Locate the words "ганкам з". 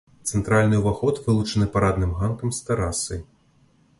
2.21-2.65